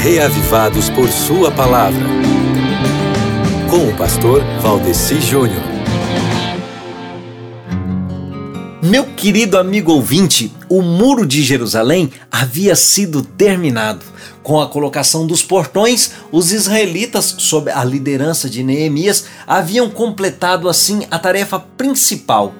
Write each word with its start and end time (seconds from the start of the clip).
reavivados 0.00 0.88
por 0.88 1.10
Sua 1.10 1.50
palavra. 1.50 2.06
Com 3.68 3.86
o 3.86 3.94
pastor 3.98 4.42
Valdeci 4.62 5.20
Júnior. 5.20 5.62
Meu 8.82 9.04
querido 9.04 9.58
amigo 9.58 9.92
ouvinte, 9.92 10.50
o 10.70 10.80
Muro 10.80 11.26
de 11.26 11.42
Jerusalém 11.42 12.10
havia 12.32 12.74
sido 12.74 13.22
terminado. 13.22 14.00
Com 14.42 14.58
a 14.58 14.68
colocação 14.68 15.26
dos 15.26 15.42
portões, 15.42 16.12
os 16.32 16.50
israelitas, 16.50 17.34
sob 17.36 17.70
a 17.70 17.84
liderança 17.84 18.48
de 18.48 18.62
Neemias, 18.64 19.26
haviam 19.46 19.90
completado 19.90 20.66
assim 20.66 21.06
a 21.10 21.18
tarefa 21.18 21.58
principal 21.58 22.54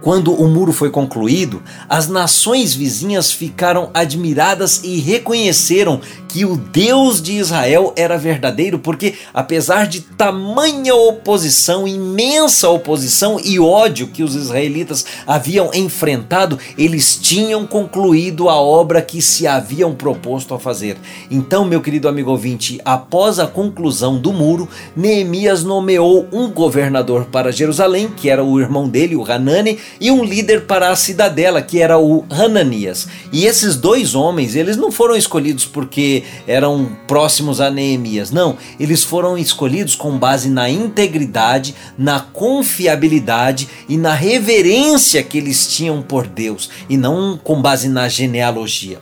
quando 0.00 0.32
o 0.32 0.48
muro 0.48 0.72
foi 0.72 0.90
concluído, 0.90 1.62
as 1.88 2.08
nações 2.08 2.72
vizinhas 2.72 3.32
ficaram 3.32 3.90
admiradas 3.92 4.80
e 4.84 5.00
reconheceram 5.00 6.00
que 6.28 6.44
o 6.44 6.56
Deus 6.56 7.22
de 7.22 7.32
Israel 7.32 7.92
era 7.96 8.18
verdadeiro, 8.18 8.78
porque 8.78 9.14
apesar 9.32 9.86
de 9.86 10.02
tamanha 10.02 10.94
oposição, 10.94 11.88
imensa 11.88 12.68
oposição 12.68 13.40
e 13.42 13.58
ódio 13.58 14.08
que 14.08 14.22
os 14.22 14.34
israelitas 14.34 15.04
haviam 15.26 15.70
enfrentado, 15.72 16.58
eles 16.76 17.16
tinham 17.16 17.66
concluído 17.66 18.48
a 18.48 18.56
obra 18.56 19.00
que 19.00 19.22
se 19.22 19.46
haviam 19.46 19.94
proposto 19.94 20.54
a 20.54 20.60
fazer. 20.60 20.98
Então, 21.30 21.64
meu 21.64 21.80
querido 21.80 22.08
amigo 22.08 22.30
ouvinte, 22.30 22.78
após 22.84 23.38
a 23.38 23.46
conclusão 23.46 24.18
do 24.18 24.32
muro, 24.32 24.68
Neemias 24.94 25.64
nomeou 25.64 26.26
um 26.30 26.50
governador 26.50 27.26
para 27.26 27.50
Jerusalém, 27.50 28.08
que 28.14 28.28
era 28.28 28.44
o 28.44 28.60
irmão 28.60 28.88
dele, 28.88 29.16
o 29.16 29.24
Hanani, 29.24 29.78
e 30.00 30.10
um 30.10 30.22
líder 30.22 30.66
para 30.66 30.90
a 30.90 30.96
cidadela, 30.96 31.62
que 31.62 31.80
era 31.80 31.98
o 31.98 32.24
Hananias. 32.30 33.08
E 33.32 33.46
esses 33.46 33.76
dois 33.76 34.14
homens, 34.14 34.54
eles 34.54 34.76
não 34.76 34.92
foram 34.92 35.16
escolhidos 35.16 35.64
porque 35.64 36.17
eram 36.46 36.96
próximos 37.06 37.60
a 37.60 37.70
Neemias, 37.70 38.30
não, 38.30 38.56
eles 38.78 39.02
foram 39.02 39.36
escolhidos 39.36 39.94
com 39.94 40.18
base 40.18 40.48
na 40.48 40.68
integridade, 40.70 41.74
na 41.96 42.20
confiabilidade 42.20 43.68
e 43.88 43.96
na 43.96 44.14
reverência 44.14 45.22
que 45.22 45.38
eles 45.38 45.66
tinham 45.68 46.02
por 46.02 46.26
Deus, 46.26 46.70
e 46.88 46.96
não 46.96 47.38
com 47.42 47.60
base 47.60 47.88
na 47.88 48.08
genealogia. 48.08 49.00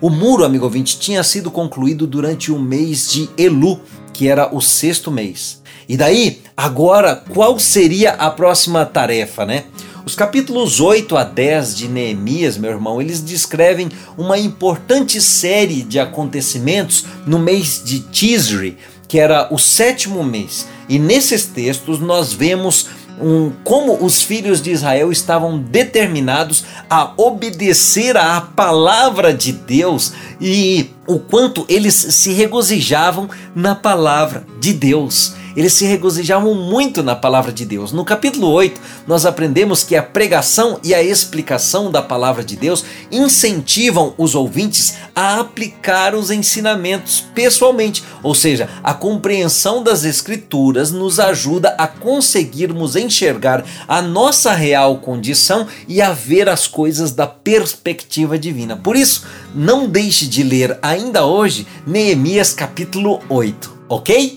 O 0.00 0.10
muro, 0.10 0.44
amigo 0.44 0.64
ouvinte, 0.64 0.98
tinha 0.98 1.22
sido 1.22 1.50
concluído 1.50 2.06
durante 2.06 2.52
o 2.52 2.58
mês 2.58 3.10
de 3.10 3.28
Elu, 3.38 3.80
que 4.12 4.28
era 4.28 4.54
o 4.54 4.60
sexto 4.60 5.10
mês. 5.10 5.62
E 5.88 5.96
daí, 5.96 6.40
agora, 6.56 7.22
qual 7.32 7.58
seria 7.58 8.12
a 8.12 8.30
próxima 8.30 8.84
tarefa, 8.84 9.44
né? 9.44 9.64
Os 10.06 10.14
capítulos 10.14 10.80
8 10.80 11.16
a 11.16 11.24
10 11.24 11.74
de 11.74 11.88
Neemias, 11.88 12.58
meu 12.58 12.70
irmão, 12.70 13.00
eles 13.00 13.22
descrevem 13.22 13.88
uma 14.18 14.38
importante 14.38 15.18
série 15.18 15.82
de 15.82 15.98
acontecimentos 15.98 17.06
no 17.26 17.38
mês 17.38 17.80
de 17.82 18.00
Tisri, 18.00 18.76
que 19.08 19.18
era 19.18 19.48
o 19.50 19.58
sétimo 19.58 20.22
mês. 20.22 20.66
E 20.90 20.98
nesses 20.98 21.46
textos 21.46 22.00
nós 22.00 22.34
vemos 22.34 22.88
um, 23.18 23.50
como 23.64 24.04
os 24.04 24.22
filhos 24.22 24.60
de 24.60 24.72
Israel 24.72 25.10
estavam 25.10 25.58
determinados 25.58 26.64
a 26.90 27.14
obedecer 27.16 28.14
à 28.14 28.42
palavra 28.42 29.32
de 29.32 29.52
Deus 29.52 30.12
e 30.38 30.90
o 31.06 31.18
quanto 31.18 31.64
eles 31.66 31.94
se 31.94 32.30
regozijavam 32.34 33.30
na 33.54 33.74
palavra 33.74 34.44
de 34.60 34.74
Deus 34.74 35.32
eles 35.56 35.72
se 35.72 35.84
regozijavam 35.84 36.54
muito 36.54 37.02
na 37.02 37.14
palavra 37.14 37.52
de 37.52 37.64
Deus. 37.64 37.92
No 37.92 38.04
capítulo 38.04 38.48
8, 38.48 38.80
nós 39.06 39.26
aprendemos 39.26 39.82
que 39.82 39.96
a 39.96 40.02
pregação 40.02 40.78
e 40.82 40.94
a 40.94 41.02
explicação 41.02 41.90
da 41.90 42.02
palavra 42.02 42.44
de 42.44 42.56
Deus 42.56 42.84
incentivam 43.10 44.14
os 44.16 44.34
ouvintes 44.34 44.94
a 45.14 45.40
aplicar 45.40 46.14
os 46.14 46.30
ensinamentos 46.30 47.24
pessoalmente, 47.34 48.02
ou 48.22 48.34
seja, 48.34 48.68
a 48.82 48.94
compreensão 48.94 49.82
das 49.82 50.04
Escrituras 50.04 50.90
nos 50.90 51.20
ajuda 51.20 51.74
a 51.78 51.86
conseguirmos 51.86 52.96
enxergar 52.96 53.64
a 53.86 54.00
nossa 54.00 54.52
real 54.52 54.98
condição 54.98 55.66
e 55.86 56.00
a 56.00 56.12
ver 56.12 56.48
as 56.48 56.66
coisas 56.66 57.12
da 57.12 57.26
perspectiva 57.26 58.38
divina. 58.38 58.76
Por 58.76 58.96
isso, 58.96 59.24
não 59.54 59.88
deixe 59.88 60.26
de 60.26 60.42
ler 60.42 60.78
ainda 60.82 61.24
hoje 61.24 61.66
Neemias 61.86 62.52
capítulo 62.52 63.20
8, 63.28 63.72
ok? 63.88 64.32